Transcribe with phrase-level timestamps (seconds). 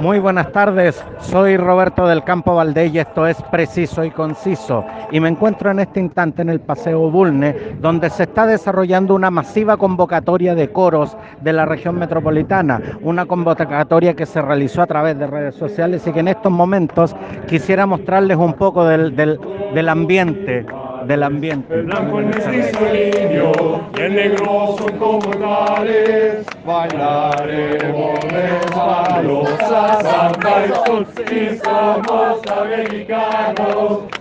[0.00, 4.84] Muy buenas tardes, soy Roberto del Campo Valdés y esto es Preciso y Conciso.
[5.10, 9.30] Y me encuentro en este instante en el Paseo Bulne, donde se está desarrollando una
[9.30, 12.80] masiva convocatoria de coros de la región metropolitana.
[13.02, 17.16] Una convocatoria que se realizó a través de redes sociales y que en estos momentos
[17.48, 19.40] quisiera mostrarles un poco del, del,
[19.74, 20.64] del ambiente
[21.06, 21.74] del ambiente.
[21.74, 23.52] El blanco, el indio
[23.96, 26.46] y el negro son como tales.
[26.66, 31.06] Bailaremos resbalosa samba y sol.
[31.16, 34.00] Si somos americanos,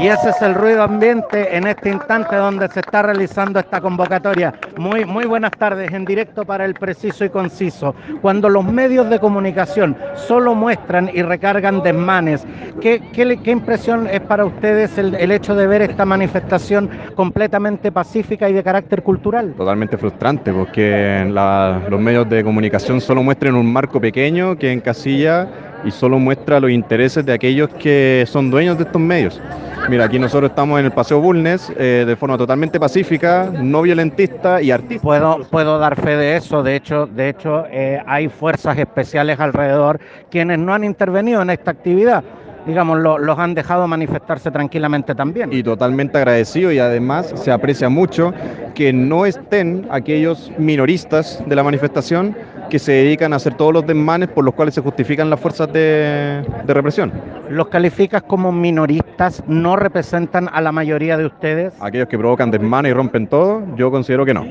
[0.00, 4.54] y ese es el ruido ambiente en este instante donde se está realizando esta convocatoria.
[4.76, 7.94] Muy, muy buenas tardes, en directo para el preciso y conciso.
[8.20, 12.46] Cuando los medios de comunicación solo muestran y recargan desmanes,
[12.80, 18.48] ¿qué, qué, qué impresión es para ustedes el, hecho de ver esta manifestación completamente pacífica
[18.48, 19.54] y de carácter cultural?
[19.56, 25.48] Totalmente frustrante, porque la, los medios de comunicación solo muestran un marco pequeño que encasilla
[25.84, 29.40] y solo muestra los intereses de aquellos que son dueños de estos medios.
[29.88, 34.62] Mira, aquí nosotros estamos en el Paseo Bulnes eh, de forma totalmente pacífica, no violentista
[34.62, 35.02] y artística.
[35.02, 40.00] Puedo, puedo dar fe de eso, de hecho, de hecho eh, hay fuerzas especiales alrededor
[40.30, 42.24] quienes no han intervenido en esta actividad
[42.66, 45.52] digamos, lo, los han dejado manifestarse tranquilamente también.
[45.52, 48.32] Y totalmente agradecido y además se aprecia mucho
[48.74, 52.36] que no estén aquellos minoristas de la manifestación
[52.68, 55.72] que se dedican a hacer todos los desmanes por los cuales se justifican las fuerzas
[55.72, 57.12] de, de represión.
[57.48, 59.42] ¿Los calificas como minoristas?
[59.46, 61.74] ¿No representan a la mayoría de ustedes?
[61.80, 64.46] Aquellos que provocan desmanes y rompen todo, yo considero que no.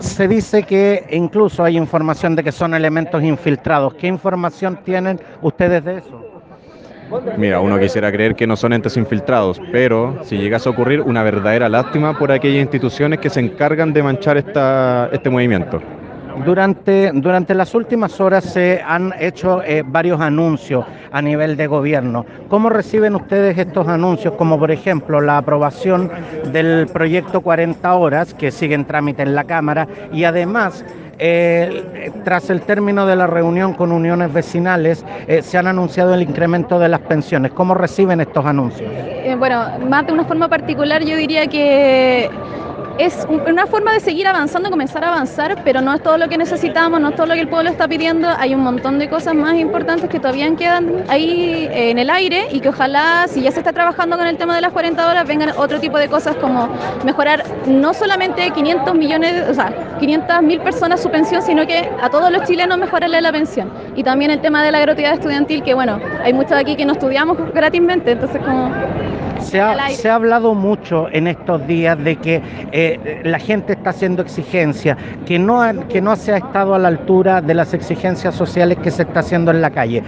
[0.00, 3.94] Se dice que incluso hay información de que son elementos infiltrados.
[3.94, 6.24] ¿Qué información tienen ustedes de eso?
[7.36, 11.22] Mira, uno quisiera creer que no son entes infiltrados, pero si llegase a ocurrir una
[11.22, 15.80] verdadera lástima por aquellas instituciones que se encargan de manchar esta, este movimiento.
[16.44, 22.24] Durante, durante las últimas horas se han hecho eh, varios anuncios a nivel de gobierno.
[22.48, 26.10] ¿Cómo reciben ustedes estos anuncios, como por ejemplo la aprobación
[26.52, 30.84] del proyecto 40 horas, que sigue en trámite en la Cámara, y además
[31.18, 36.22] eh, tras el término de la reunión con uniones vecinales, eh, se han anunciado el
[36.22, 37.52] incremento de las pensiones.
[37.52, 38.88] ¿Cómo reciben estos anuncios?
[38.94, 42.30] Eh, bueno, más de una forma particular, yo diría que
[42.98, 46.36] es una forma de seguir avanzando, comenzar a avanzar, pero no es todo lo que
[46.36, 48.28] necesitamos, no es todo lo que el pueblo está pidiendo.
[48.38, 52.60] Hay un montón de cosas más importantes que todavía quedan ahí en el aire y
[52.60, 55.50] que ojalá, si ya se está trabajando con el tema de las 40 horas, vengan
[55.56, 56.68] otro tipo de cosas como
[57.04, 62.10] mejorar no solamente 500 millones, o sea, 500 mil personas su pensión, sino que a
[62.10, 63.70] todos los chilenos mejorarle la pensión.
[63.94, 66.94] Y también el tema de la gratuidad estudiantil, que bueno, hay muchos aquí que no
[66.94, 68.87] estudiamos gratismente, entonces como...
[69.40, 73.90] Se ha, se ha, hablado mucho en estos días de que eh, la gente está
[73.90, 77.72] haciendo exigencias, que no, ha, que no se ha estado a la altura de las
[77.74, 80.02] exigencias sociales que se está haciendo en la calle.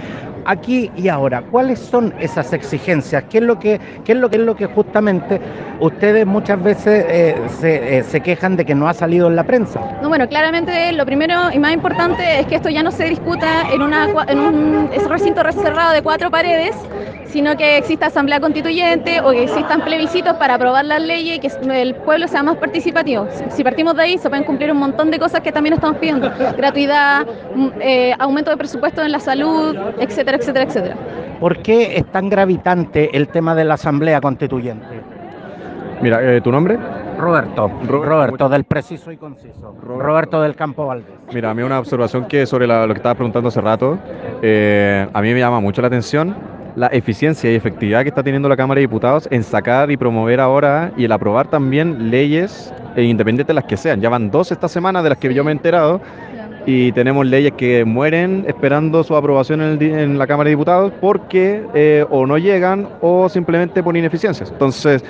[0.45, 3.25] Aquí y ahora, ¿cuáles son esas exigencias?
[3.31, 5.41] ¿Qué es lo que, qué es lo, qué es lo que justamente
[5.81, 9.45] ustedes muchas veces eh, se, eh, se, quejan de que no ha salido en la
[9.45, 9.81] prensa?
[10.03, 13.71] No, bueno, claramente lo primero y más importante es que esto ya no se discuta
[13.73, 16.75] en, una, un recinto reservado de cuatro paredes,
[17.27, 21.81] sino que exista asamblea constituyente o que existan plebiscitos para aprobar las leyes y que
[21.81, 23.29] el pueblo sea más participativo.
[23.51, 26.31] Si partimos de ahí, se pueden cumplir un montón de cosas que también estamos pidiendo.
[26.57, 27.27] Gratuidad,
[27.81, 30.97] eh, aumento de presupuesto en la salud, etcétera, etcétera, etcétera.
[31.39, 35.01] ¿Por qué es tan gravitante el tema de la asamblea constituyente?
[36.03, 36.79] Mira, eh, ¿tu nombre?
[37.19, 39.75] Roberto, Roberto, Roberto del Preciso y Conciso.
[39.83, 41.15] Roberto, Roberto del Campo Valdés.
[41.33, 43.99] Mira, a mí una observación que sobre la, lo que estabas preguntando hace rato,
[44.41, 46.35] eh, a mí me llama mucho la atención
[46.77, 50.41] la eficiencia y efectividad que está teniendo la Cámara de Diputados en sacar y promover
[50.41, 54.01] ahora y el aprobar también leyes eh, independientes de las que sean.
[54.01, 56.01] Ya van dos esta semana de las que yo me he enterado
[56.67, 60.93] y tenemos leyes que mueren esperando su aprobación en, el, en la Cámara de Diputados
[61.01, 64.51] porque eh, o no llegan o simplemente por ineficiencias.
[64.51, 65.05] Entonces,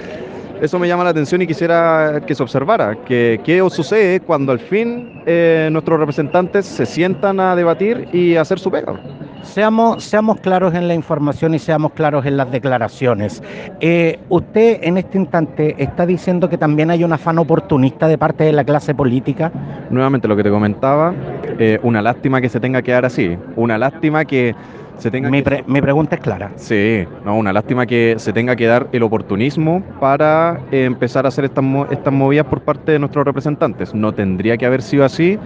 [0.60, 4.58] eso me llama la atención y quisiera que se observara, que qué sucede cuando al
[4.58, 9.00] fin eh, nuestros representantes se sientan a debatir y a hacer su pega.
[9.42, 13.42] Seamos, seamos claros en la información y seamos claros en las declaraciones.
[13.80, 18.44] Eh, usted en este instante está diciendo que también hay un afán oportunista de parte
[18.44, 19.50] de la clase política.
[19.90, 21.14] Nuevamente lo que te comentaba,
[21.58, 24.54] eh, una lástima que se tenga que dar así, una lástima que
[24.98, 26.52] se tenga Mi, que- mi pregunta es clara.
[26.56, 31.28] Sí, no, una lástima que se tenga que dar el oportunismo para eh, empezar a
[31.28, 33.94] hacer estas, estas movidas por parte de nuestros representantes.
[33.94, 35.38] No tendría que haber sido así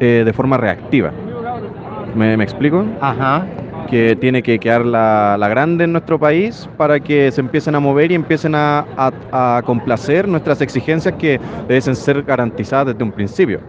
[0.00, 1.10] de forma reactiva.
[2.14, 2.84] ¿Me, me explico?
[3.00, 3.46] Ajá.
[3.88, 7.80] Que tiene que quedar la, la grande en nuestro país para que se empiecen a
[7.80, 13.12] mover y empiecen a, a- a complacer nuestras exigencias que deben ser garantizadas desde un
[13.12, 13.60] principio.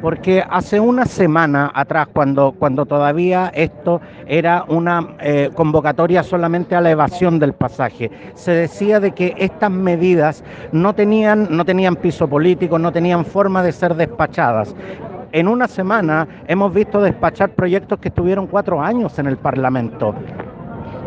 [0.00, 6.80] Porque hace una semana atrás, cuando, cuando todavía esto era una eh, convocatoria solamente a
[6.80, 12.28] la evasión del pasaje, se decía de que estas medidas no tenían, no tenían piso
[12.28, 14.72] político, no tenían forma de ser despachadas.
[15.32, 20.14] En una semana hemos visto despachar proyectos que estuvieron cuatro años en el Parlamento.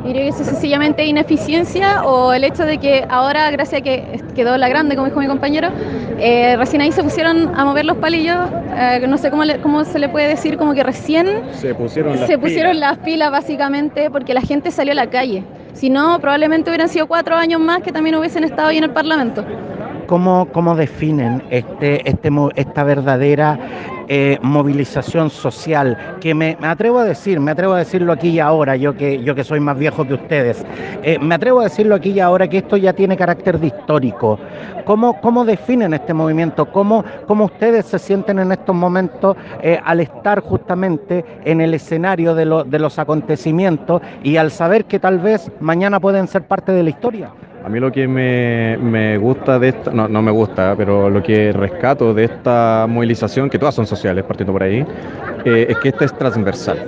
[0.03, 3.83] Yo creo que eso es sencillamente ineficiencia o el hecho de que ahora, gracias a
[3.83, 5.69] que quedó la grande, como dijo mi compañero,
[6.19, 8.35] eh, recién ahí se pusieron a mover los palillos,
[8.75, 12.18] eh, no sé cómo, le- cómo se le puede decir, como que recién Se pusieron
[12.18, 15.44] se pusieron las pilas básicamente porque la gente salió a la calle.
[15.73, 18.91] Si no, probablemente hubieran sido cuatro años más que también hubiesen estado ahí en el
[18.91, 19.45] Parlamento.
[20.11, 23.57] ¿Cómo, cómo definen este, este, esta verdadera
[24.09, 25.97] eh, movilización social?
[26.19, 29.23] Que me, me atrevo a decir, me atrevo a decirlo aquí y ahora, yo que,
[29.23, 30.65] yo que soy más viejo que ustedes,
[31.01, 34.37] eh, me atrevo a decirlo aquí y ahora que esto ya tiene carácter de histórico.
[34.83, 36.65] ¿Cómo, cómo definen este movimiento?
[36.65, 42.35] ¿Cómo, cómo ustedes se sienten en estos momentos eh, al estar justamente en el escenario
[42.35, 46.73] de, lo- de los acontecimientos y al saber que tal vez mañana pueden ser parte
[46.73, 47.29] de la historia?
[47.63, 51.21] A mí lo que me, me gusta de esta, no, no me gusta, pero lo
[51.21, 54.83] que rescato de esta movilización, que todas son sociales, partiendo por ahí,
[55.45, 56.79] eh, es que esta es transversal.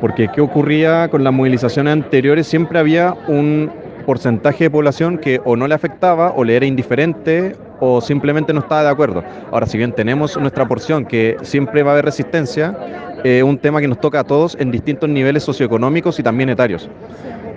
[0.00, 2.48] Porque ¿qué ocurría con las movilizaciones anteriores?
[2.48, 3.70] Siempre había un
[4.04, 8.60] porcentaje de población que o no le afectaba o le era indiferente o simplemente no
[8.60, 9.22] estaba de acuerdo.
[9.52, 12.76] Ahora, si bien tenemos nuestra porción que siempre va a haber resistencia,
[13.22, 16.88] es un tema que nos toca a todos en distintos niveles socioeconómicos y también etarios.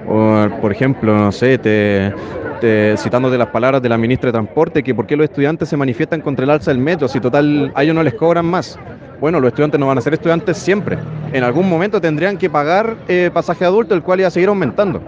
[0.07, 2.13] O, por ejemplo, no sé, te,
[2.59, 5.77] te- citándote las palabras de la ministra de Transporte, que por qué los estudiantes se
[5.77, 8.79] manifiestan contra el alza del metro, si total a ellos no les cobran más.
[9.19, 10.97] Bueno, los estudiantes no van a ser estudiantes siempre.
[11.31, 15.03] En algún momento tendrían que pagar eh, pasaje adulto, el cual iba a seguir aumentando.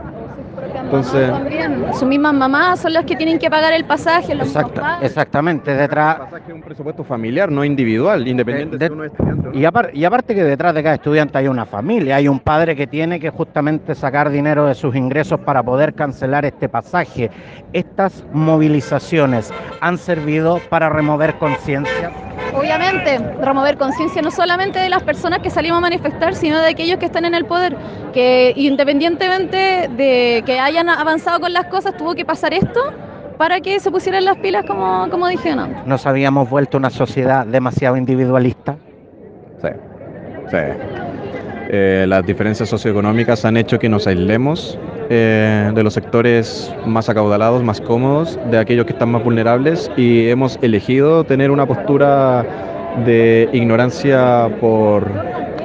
[0.98, 4.74] Entonces- También, sus mismas mamás son las que tienen que pagar el pasaje, los Exacta-
[4.82, 5.00] papás.
[5.02, 9.12] exactamente, El detrás, pasaje es un presupuesto familiar, no individual, independiente de- si uno es
[9.12, 9.54] estudiante no.
[9.60, 12.76] Y, apar- y aparte que detrás de cada estudiante hay una familia, hay un padre
[12.76, 17.32] que tiene que justamente sacar dinero de sus ingresos para poder cancelar este pasaje.
[17.74, 19.52] Estas movilizaciones
[19.82, 22.12] han servido para remover conciencia.
[22.56, 27.00] Obviamente, remover conciencia no solamente de las personas que salimos a manifestar, sino de aquellos
[27.00, 27.76] que están en el poder,
[28.14, 32.80] que independientemente de que hayan avanzado con las cosas, tuvo que pasar esto
[33.38, 35.86] para que se pusieran las pilas como, como dijeron antes.
[35.86, 38.78] Nos habíamos vuelto una sociedad demasiado individualista.
[39.62, 39.70] Sí,
[40.50, 40.58] sí.
[41.76, 44.78] Eh, las diferencias socioeconómicas han hecho que nos aislemos
[45.10, 50.30] eh, de los sectores más acaudalados, más cómodos, de aquellos que están más vulnerables y
[50.30, 52.46] hemos elegido tener una postura
[53.06, 55.10] de ignorancia por,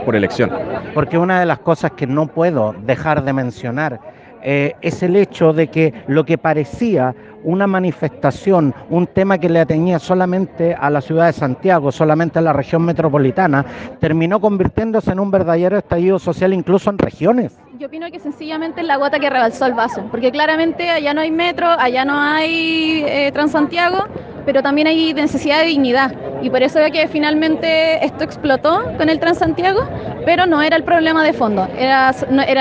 [0.05, 0.51] por elección.
[0.95, 4.01] Porque una de las cosas que no puedo dejar de mencionar
[4.43, 7.15] eh, es el hecho de que lo que parecía
[7.45, 12.43] una manifestación, un tema que le atañía solamente a la ciudad de Santiago, solamente a
[12.43, 13.65] la región metropolitana,
[14.01, 17.59] terminó convirtiéndose en un verdadero estallido social incluso en regiones.
[17.79, 21.21] Yo opino que sencillamente es la gota que rebalsó el vaso, porque claramente allá no
[21.21, 24.05] hay metro, allá no hay eh, Transantiago,
[24.45, 26.11] pero también hay necesidad de dignidad.
[26.43, 29.79] Y por eso es que finalmente esto explotó con el Transantiago,
[30.25, 31.69] pero no era el problema de fondo.
[31.79, 32.13] Era,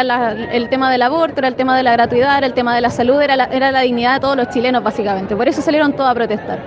[0.04, 2.82] la- el tema del aborto, era el tema de la gratuidad, era el tema de
[2.82, 5.36] la salud, era la, era la dignidad de todos los chilenos, básicamente.
[5.36, 6.60] Por eso salieron todos a protestar.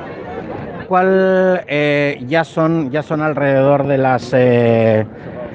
[0.88, 5.06] ¿Cuál eh, ya son ya son alrededor de las eh,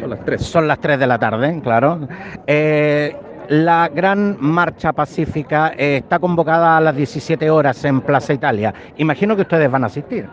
[0.05, 0.41] Son las tres.
[0.43, 2.07] son las 3 de la tarde, claro.
[2.45, 3.15] Eh,
[3.49, 8.71] la gran marcha pacífica eh, está convocada a las 17 horas en Plaza Italia.
[8.97, 10.27] Imagino que ustedes van a asistir.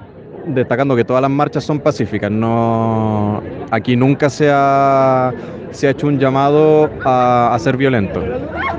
[0.44, 2.30] destacando que todas las marchas son pacíficas.
[2.30, 5.32] No, aquí nunca se ha,
[5.70, 8.22] se ha hecho un llamado a, a ser violento.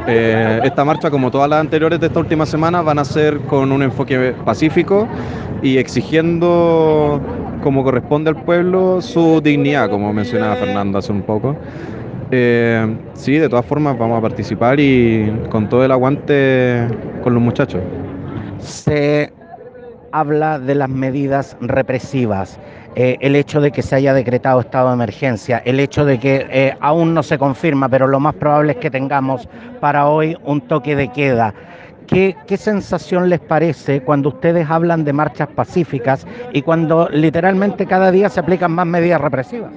[0.06, 3.72] Eh, esta marcha, como todas las anteriores de esta última semana, van a ser con
[3.72, 5.08] un enfoque pacífico
[5.62, 7.22] y exigiendo,
[7.64, 11.56] como corresponde al pueblo, su dignidad, como mencionaba Fernando hace un poco.
[12.30, 16.88] Eh, sí, de todas formas vamos a participar y con todo el aguante
[17.24, 17.82] con los muchachos.
[18.60, 19.32] Se
[20.12, 22.60] habla de las medidas represivas,
[22.96, 26.46] eh, el hecho de que se haya decretado estado de emergencia, el hecho de que
[26.52, 29.48] eh, aún no se confirma, pero lo más probable es que tengamos
[29.80, 31.54] para hoy un toque de queda.
[32.08, 38.30] ¿Qué, sensación les parece cuando ustedes hablan de marchas pacíficas y cuando literalmente cada día
[38.30, 39.72] se aplican más medidas represivas?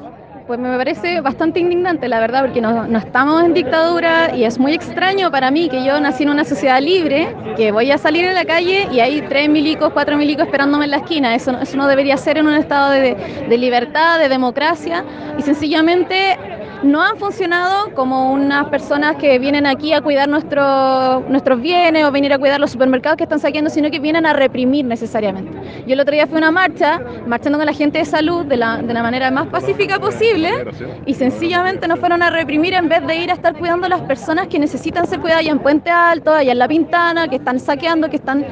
[0.47, 4.75] pues me parece bastante indignante, la verdad, porque no, estamos en dictadura y es muy
[4.75, 8.35] extraño para mí que yo nací en una sociedad libre, que voy a salir en
[8.35, 11.35] la calle y hay tres milicos, cuatro milicos esperándome en la esquina.
[11.35, 15.05] Eso, no debería ser en un estado de libertad, de democracia
[15.37, 16.39] y sencillamente
[16.83, 22.11] no han funcionado como unas personas que vienen aquí a cuidar nuestro, nuestros bienes o
[22.11, 25.51] venir a cuidar los supermercados que están saqueando, sino que vienen a reprimir necesariamente.
[25.87, 28.57] Yo el otro día fui a una marcha, marchando con la gente de salud de
[28.57, 30.51] la, de la manera más pacífica posible
[31.07, 34.03] y sencillamente nos fueron a reprimir en vez de ir a estar cuidando a las
[34.03, 37.61] personas que necesitan ser cuidadas allá en Puente Alto, allá en La Pintana, que están
[37.61, 38.45] saqueando, que están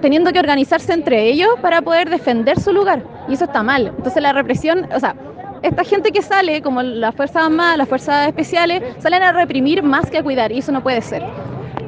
[0.00, 3.02] teniendo que organizarse entre ellos para poder defender su lugar.
[3.28, 3.88] Y eso está mal.
[3.96, 5.14] Entonces la represión, o sea,
[5.62, 10.10] esta gente que sale, como las Fuerzas Armadas, las Fuerzas Especiales, salen a reprimir más
[10.10, 11.22] que a cuidar, y eso no puede ser.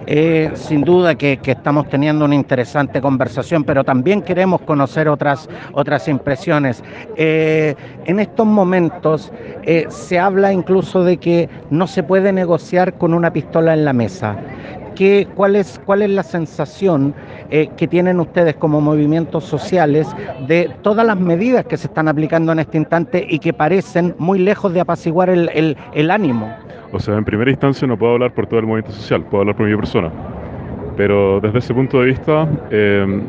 [0.07, 6.09] Eh, sin duda que, estamos teniendo una interesante conversación, pero también queremos conocer otras, otras
[6.09, 6.83] impresiones.
[7.17, 7.75] Eh,
[8.05, 13.33] en estos momentos eh, se habla incluso de que no se puede negociar con una
[13.33, 14.37] pistola en la mesa.
[14.97, 17.15] ¿Qué, cuál, es, ¿Cuál es la sensación
[17.55, 20.09] eh, que tienen ustedes como movimientos sociales
[20.49, 24.39] de todas las medidas que se están aplicando en este instante y que parecen muy
[24.39, 26.51] lejos de apaciguar el, ánimo?
[26.93, 29.55] O sea, en primera instancia no puedo hablar por todo el movimiento social, puedo hablar
[29.55, 30.11] por mi persona.
[30.97, 33.21] Pero desde ese punto de vista, eh,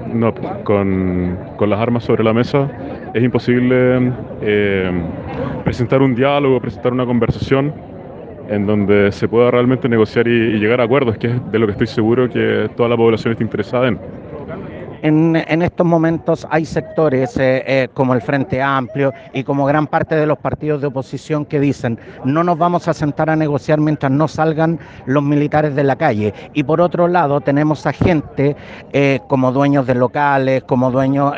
[0.64, 2.70] con, las armas sobre la mesa
[3.14, 4.10] es imposible
[4.42, 4.90] eh,
[5.66, 7.74] presentar un diálogo, presentar una conversación
[8.48, 11.72] en donde se pueda realmente negociar y, llegar a acuerdos, que es de lo que
[11.72, 14.02] estoy seguro que toda la población está interesada en.
[15.04, 20.16] En, estos momentos hay sectores eh, eh, como el Frente Amplio y como gran parte
[20.16, 24.14] de los partidos de oposición que dicen no nos vamos a sentar a negociar mientras
[24.14, 26.34] no salgan los militares de la calle.
[26.54, 28.56] Y por otro lado tenemos a gente
[28.94, 31.34] eh, como dueños de locales, como dueños,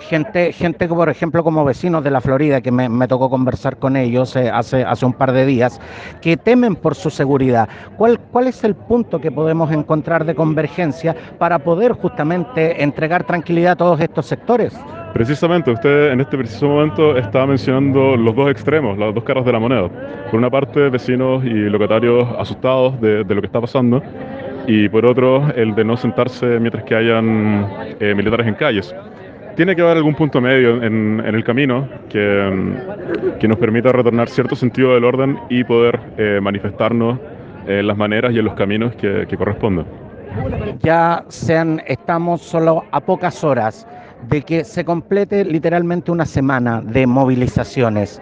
[0.00, 4.36] gente, gente por ejemplo como vecinos de la Florida, que me, tocó conversar con ellos
[4.36, 5.80] hace, hace un par de días,
[6.20, 7.68] que temen por su seguridad.
[7.96, 13.72] ¿Cuál, ¿Cuál es el punto que podemos encontrar de convergencia para poder justamente entregar tranquilidad
[13.72, 14.72] a todos estos sectores?
[15.12, 19.52] Precisamente, usted en este preciso momento está mencionando los dos extremos, las dos caras de
[19.52, 19.88] la moneda.
[20.30, 24.02] Por una parte, vecinos y locatarios asustados de, de lo que está pasando,
[24.66, 27.68] y por otro, el de no sentarse mientras que hayan
[28.00, 28.94] eh, militares en calles.
[29.54, 32.72] Tiene que haber algún punto medio en, en el camino que,
[33.38, 37.20] que, nos permita retornar cierto sentido del orden y poder eh, manifestarnos
[37.66, 40.03] en las maneras y en los caminos que, que correspondan
[40.82, 41.24] ya
[41.86, 43.86] estamos solo a pocas horas
[44.28, 48.20] de que se complete literalmente una semana de movilizaciones.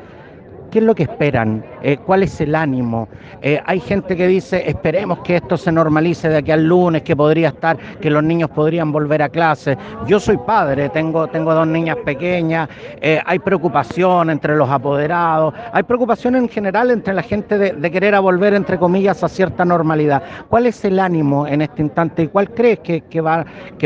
[0.73, 1.63] ¿Qué es lo que esperan?
[1.83, 3.07] Eh, ¿Cuál es el ánimo?
[3.43, 7.15] Eh, hay gente que dice, esperemos que esto se normalice de aquí al lunes, que
[7.15, 9.77] podría estar, que los niños podrían volver a clase.
[10.07, 12.71] Yo soy padre, tengo, tengo dos niñas pequeñas,
[13.03, 18.15] eh, hay preocupación entre los apoderados, hay preocupación en general entre la gente de, querer
[18.15, 20.23] a volver, entre comillas, a cierta normalidad.
[20.49, 23.45] ¿Cuál es el ánimo en este instante y cuál crees que va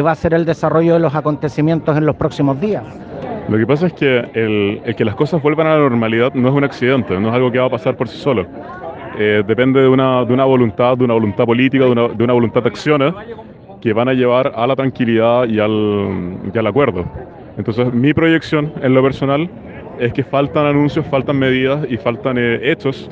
[0.08, 2.84] a ser el desarrollo de los acontecimientos en los próximos días?
[3.48, 6.48] Lo que pasa es que el, el, que las cosas vuelvan a la normalidad no
[6.48, 8.44] es un accidente, no es algo que va a pasar por sí solo.
[9.18, 12.32] Eh, depende de una, de una voluntad, de una voluntad política, de una, de una
[12.32, 13.14] voluntad de acciones
[13.80, 17.04] que van a llevar a la tranquilidad y al, y al acuerdo.
[17.56, 19.48] Entonces, mi proyección en lo personal
[20.00, 23.08] es que faltan anuncios, faltan medidas y faltan eh, hechos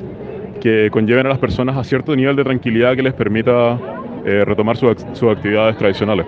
[0.59, 3.79] que conlleven a las personas a cierto nivel de tranquilidad que les permita
[4.25, 6.25] eh, retomar sus su actividades tradicionales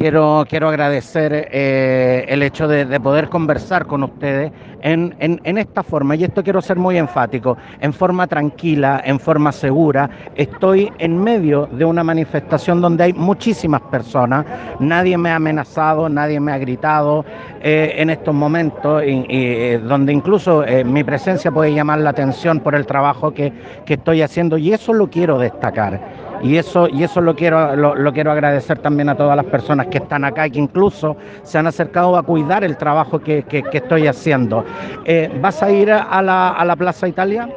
[0.00, 5.82] quiero, quiero agradecer eh, el hecho de, de, poder conversar con ustedes en, en, esta
[5.82, 10.08] forma, y esto quiero ser muy enfático, en forma tranquila, en forma segura.
[10.36, 14.46] Estoy en medio de una manifestación donde hay muchísimas personas,
[14.78, 17.26] nadie me ha amenazado, nadie me ha gritado
[17.62, 22.74] eh, en estos momentos, y, eh, donde incluso mi presencia puede llamar la atención por
[22.74, 23.52] el trabajo que,
[23.84, 27.94] que estoy haciendo, y eso lo quiero destacar y eso, y eso lo, quiero, lo,
[27.94, 31.58] lo, quiero agradecer también a todas las personas que están acá y que incluso se
[31.58, 34.64] han acercado a cuidar el trabajo que, que, que estoy haciendo.
[35.04, 37.48] Eh, ¿Vas a ir a la, a la Plaza Italia?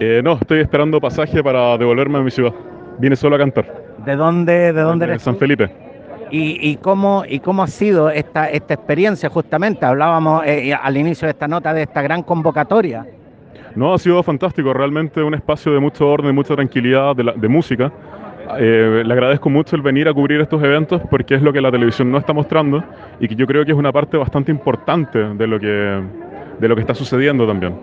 [0.00, 2.52] Eh, no, estoy esperando pasaje para devolverme a mi ciudad.
[2.98, 3.66] Vine solo a cantar.
[4.04, 5.22] ¿De dónde, de dónde eres?
[5.22, 5.70] San Felipe.
[6.30, 9.86] ¿Y, y, cómo, ¿Y cómo ha sido esta, esta experiencia justamente?
[9.86, 13.06] Hablábamos eh, al inicio de esta nota de esta gran convocatoria.
[13.76, 17.92] No, ha sido fantástico, realmente un espacio de mucho orden, de mucha tranquilidad, de música.
[18.58, 21.70] Eh, le agradezco mucho el venir a cubrir estos eventos porque es lo que la
[21.70, 22.82] televisión no está mostrando
[23.20, 26.00] y que yo creo que es una parte bastante importante de lo que,
[26.58, 27.74] de lo que está sucediendo también.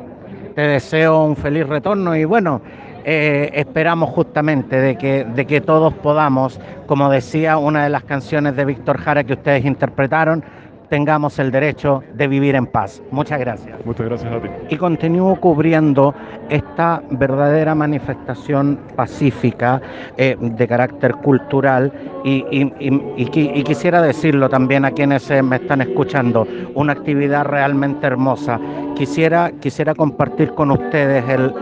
[0.56, 2.62] Te deseo un feliz retorno y bueno,
[3.04, 8.56] eh, esperamos justamente de que, de que todos podamos, como decía una de las canciones
[8.56, 10.44] de Víctor Jara que ustedes interpretaron,
[10.90, 13.02] tengamos el derecho de vivir en paz.
[13.12, 13.84] Muchas gracias.
[13.86, 14.48] Muchas gracias a ti.
[14.70, 16.13] Y continúo cubriendo
[16.50, 19.82] esta verdadera manifestación pacífica
[20.18, 21.92] eh, de carácter cultural
[22.24, 26.48] y, y- y- y qui- y quisiera decirlo también a quienes eh, me están escuchando,
[26.75, 28.60] una actividad realmente hermosa.
[28.96, 31.54] Quisiera, quisiera compartir con ustedes el,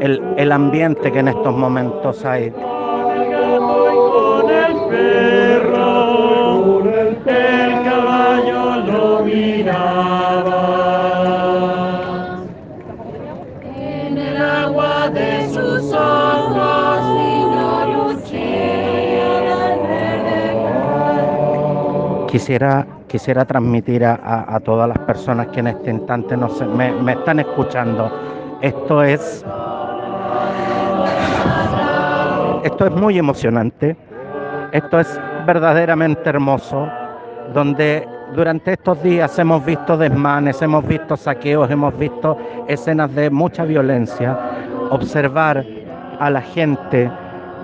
[0.00, 2.52] el, el ambiente que en estos momentos hay.
[22.34, 27.38] Quisiera, quisiera transmitir a, a- todas las personas que en este instante me, me están
[27.38, 28.10] escuchando.
[28.60, 29.44] Esto es.
[32.64, 33.96] Esto es muy emocionante.
[34.72, 36.88] Esto es verdaderamente hermoso.
[37.52, 42.36] Donde durante estos días hemos visto desmanes, hemos visto saqueos, hemos visto
[42.66, 44.36] escenas de mucha violencia.
[44.90, 45.64] Observar
[46.18, 47.08] a la gente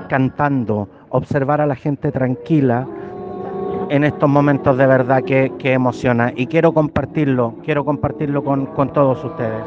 [0.06, 2.86] cantando, observar a la gente tranquila,
[3.90, 6.32] en estos momentos de verdad que, que emociona.
[6.34, 9.64] Y quiero compartirlo, quiero compartirlo con, con todos ustedes.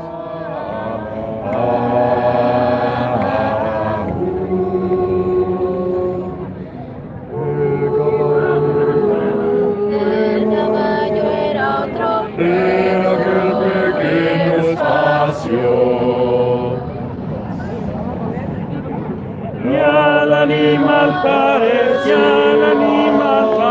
[19.65, 23.62] Y al animal parecía, al animal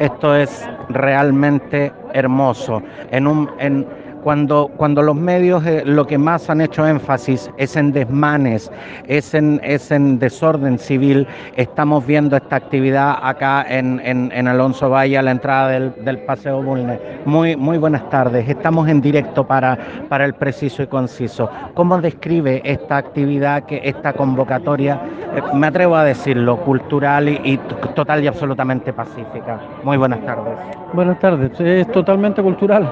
[0.00, 2.82] Esto es realmente hermoso.
[3.10, 3.86] En un, en,
[4.22, 8.70] cuando, cuando los medios eh, lo que más han hecho énfasis es en desmanes,
[9.06, 14.90] es en, es en desorden civil, estamos viendo esta actividad acá en, en, en Alonso
[14.90, 17.00] Valle a la entrada del, del Paseo Bulnes.
[17.24, 21.50] Muy, muy buenas tardes, estamos en directo para, para el preciso y conciso.
[21.74, 25.00] ¿Cómo describe esta actividad, que esta convocatoria,
[25.34, 27.58] eh, me atrevo a decirlo, cultural y,
[27.94, 29.60] total y absolutamente pacífica?
[29.82, 30.54] Muy buenas tardes.
[30.92, 31.58] Buenas tardes.
[31.60, 32.90] Es totalmente cultural,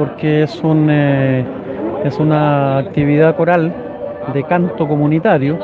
[0.00, 1.44] porque es, un, eh,
[2.04, 3.70] es una actividad coral
[4.32, 5.58] de canto comunitario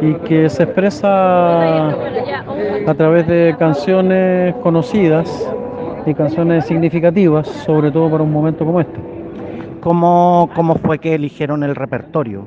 [0.00, 5.46] y que se expresa a través de canciones conocidas
[6.06, 8.98] y canciones significativas, sobre todo para un momento como este.
[9.82, 12.46] ¿Cómo, cómo fue que eligieron el repertorio?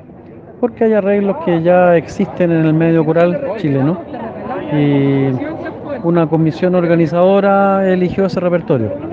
[0.58, 4.00] Porque hay arreglos que ya existen en el medio coral chileno
[4.72, 5.28] y
[6.02, 9.07] una comisión organizadora eligió ese repertorio.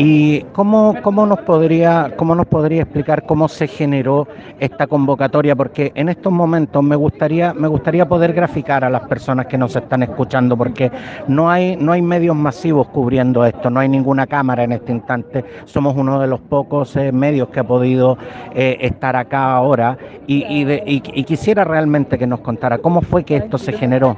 [0.00, 4.28] ¿Y cómo, cómo, nos podría, cómo nos podría explicar cómo se generó
[4.60, 5.56] esta convocatoria?
[5.56, 9.74] Porque en estos momentos me gustaría, me gustaría poder graficar a las personas que nos
[9.74, 10.92] están escuchando, porque
[11.26, 15.44] no hay, no hay medios masivos cubriendo esto, no hay ninguna cámara en este instante.
[15.64, 18.16] Somos uno de los pocos eh, medios que ha podido
[18.54, 23.72] eh, estar acá ahora y, quisiera realmente que nos contara cómo fue que esto se
[23.72, 24.16] generó.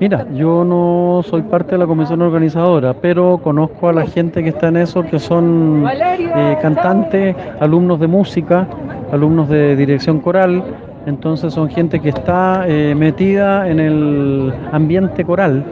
[0.00, 4.48] Mira, yo no soy parte de la comisión organizadora, pero conozco a la gente que
[4.48, 8.66] está en eso, que son eh, cantantes, alumnos de música,
[9.12, 10.62] alumnos de dirección coral,
[11.06, 15.64] entonces son gente que está eh, metida en el ambiente coral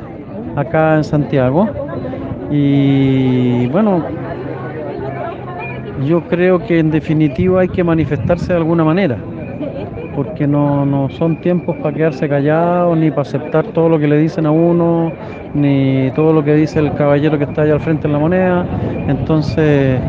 [0.54, 1.68] acá en Santiago.
[2.50, 4.04] Y bueno,
[6.06, 9.16] yo creo que en definitiva hay que manifestarse de alguna manera
[10.14, 14.18] porque no, no son tiempos para quedarse callados, ni para aceptar todo lo que le
[14.18, 15.12] dicen a uno,
[15.54, 18.66] ni todo lo que dice el caballero que está allá al frente en la moneda.
[19.08, 20.00] Entonces,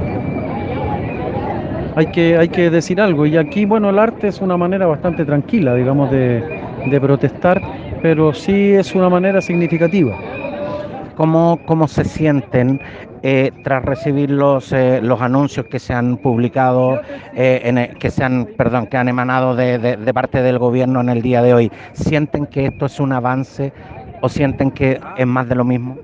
[1.96, 3.26] hay que, hay que decir algo.
[3.26, 6.44] Y aquí, bueno, el arte es una manera bastante tranquila, digamos, de,
[6.86, 7.62] de protestar,
[8.02, 10.16] pero sí es una manera significativa.
[11.16, 12.82] ¿Cómo, cómo se sienten
[13.24, 17.02] eh, tras recibir los, eh, los anuncios que se han publicado,
[17.34, 21.10] eh, el- que se han, perdón, que han emanado de, de- parte del gobierno en
[21.10, 21.72] el día de hoy?
[21.94, 23.74] ¿Sienten que esto es un avance
[24.20, 26.02] o sienten que es más de lo mismo?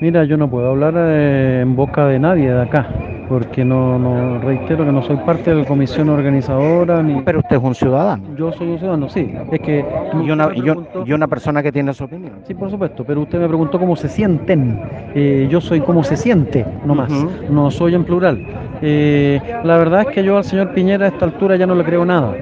[0.00, 2.90] Mira, yo no puedo hablar eh, en boca de nadie de acá,
[3.28, 7.20] porque no, no reitero que no soy parte de la comisión organizadora ni.
[7.22, 9.34] Pero usted es un ciudadano Yo soy un ciudadano, sí.
[9.50, 9.84] Es que
[10.24, 12.34] y una, preguntó- y una persona que tiene su opinión.
[12.46, 14.80] Sí, por supuesto, pero usted me preguntó cómo se sienten.
[15.14, 17.10] Eh, yo soy cómo se siente, no más.
[17.10, 17.30] Ujú.
[17.50, 18.38] No soy en plural.
[18.82, 21.84] Eh, la verdad es que yo al señor Piñera a esta altura ya no le
[21.84, 22.32] creo nada.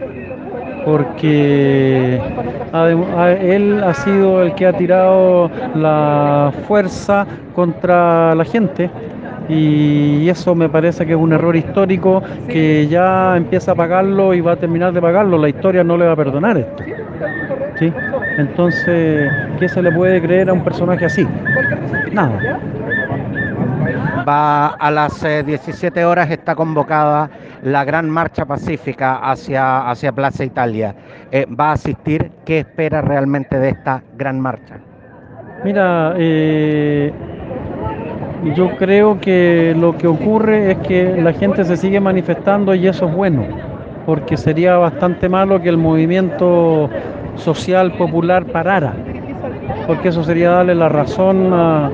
[0.85, 2.20] Porque
[3.40, 8.90] él ha sido el que ha tirado la fuerza contra la gente
[9.48, 14.40] y eso me parece que es un error histórico que ya empieza a pagarlo y
[14.40, 15.38] va a terminar de pagarlo.
[15.38, 16.85] La historia no le va a perdonar esto.
[17.78, 17.92] ¿Sí?
[18.38, 21.26] Entonces, ¿qué se le puede creer a un personaje así?
[22.12, 22.59] Nada.
[24.26, 27.28] Va a las 17 eh, horas, está convocada
[27.62, 30.94] la gran marcha pacífica hacia, hacia Plaza Italia.
[31.30, 32.30] Eh, ¿Va a asistir?
[32.44, 34.76] ¿Qué espera realmente de esta gran marcha?
[35.64, 37.12] Mira, eh,
[38.52, 43.07] yo creo que lo que ocurre es que la gente se sigue manifestando y eso
[43.07, 43.44] es bueno,
[44.04, 46.90] porque sería bastante malo que el movimiento
[47.37, 48.92] social popular parara,
[49.87, 51.90] porque eso sería darle la razón a,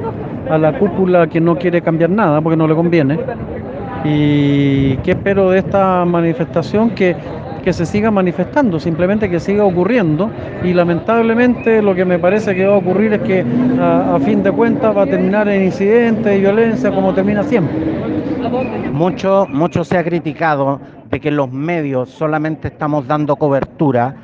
[0.58, 3.18] la cúpula que no quiere cambiar nada porque no le conviene.
[4.04, 6.90] ¿Y qué espero de esta manifestación?
[6.90, 7.14] Que,
[7.60, 10.30] que se siga manifestando, simplemente que siga ocurriendo
[10.62, 13.44] y lamentablemente lo que me parece que va a ocurrir es que
[13.80, 17.74] a, fin de cuentas va a terminar en incidentes y violencia como termina siempre.
[18.92, 24.14] Mucho, mucho se ha criticado de que los medios solamente estamos dando cobertura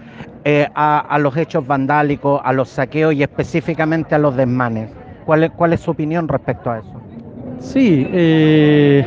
[0.44, 4.90] eh, a, a los hechos vandálicos, a los saqueos y específicamente a los desmanes.
[5.24, 7.00] ¿Cuál es, cuál es su opinión respecto a eso?
[7.58, 9.04] Sí, eh,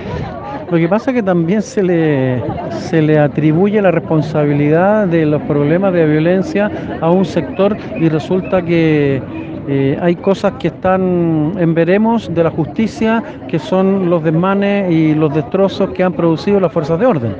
[0.71, 5.41] lo que pasa es que también se le, se le atribuye la responsabilidad de los
[5.43, 6.69] problemas de violencia
[7.01, 9.21] a un sector y resulta que
[9.67, 15.13] eh, hay cosas que están en veremos de la justicia, que son los desmanes y
[15.13, 17.36] los destrozos que han producido las fuerzas de orden.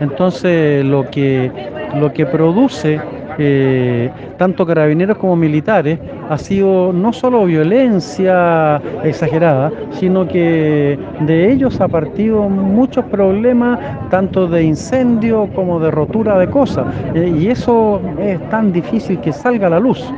[0.00, 1.50] Entonces, lo que,
[1.98, 3.00] lo que produce
[3.38, 5.98] eh, tanto carabineros como militares,
[6.30, 14.46] ha sido no solo violencia exagerada, sino que de ellos ha partido muchos problemas, tanto
[14.46, 16.86] de incendio como de rotura de cosas.
[17.16, 20.08] Eh, y eso es tan difícil que salga a la luz.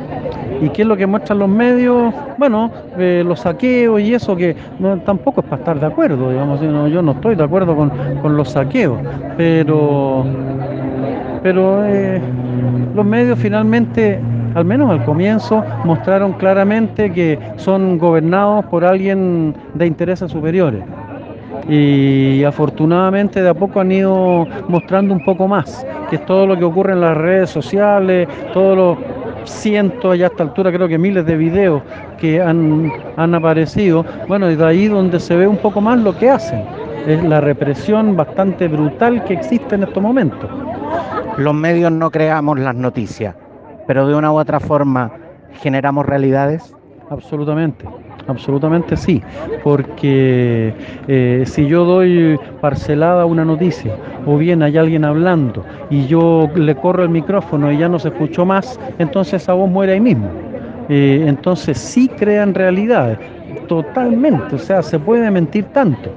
[0.60, 2.12] ¿Y qué es lo que muestran los medios?
[2.36, 4.54] Bueno, eh, los saqueos y eso que
[5.06, 8.98] tampoco es para estar de acuerdo, digamos, yo no estoy de acuerdo con, los saqueos,
[9.36, 10.24] pero
[11.42, 12.20] pero eh,
[12.94, 14.20] los medios finalmente,
[14.54, 20.82] al menos al comienzo, mostraron claramente que son gobernados por alguien de intereses superiores.
[21.68, 26.56] Y afortunadamente de a poco han ido mostrando un poco más, que es todo lo
[26.58, 28.98] que ocurre en las redes sociales, todos los
[29.44, 31.82] cientos y a esta altura creo que miles de videos
[32.18, 36.16] que han, han aparecido, bueno, y de ahí donde se ve un poco más lo
[36.16, 36.62] que hacen,
[37.06, 40.48] es la represión bastante brutal que existe en estos momentos.
[41.36, 43.34] Los medios no creamos las noticias,
[43.86, 45.12] pero de una u otra forma
[45.60, 46.74] generamos realidades?
[47.10, 47.84] Absolutamente,
[48.26, 49.22] absolutamente sí,
[49.62, 50.74] porque
[51.08, 56.74] eh, si yo doy parcelada una noticia o bien hay alguien hablando y yo le
[56.74, 60.28] corro el micrófono y ya no se escuchó más, entonces esa voz muere ahí mismo.
[60.88, 63.18] Eh, entonces sí crean realidades,
[63.68, 66.10] totalmente, o sea, se puede mentir tanto.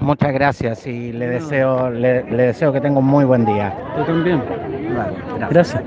[0.00, 3.74] Muchas gracias y le deseo, le, deseo que tenga un muy buen día.
[3.96, 4.42] Yo también.
[5.50, 5.82] gracias.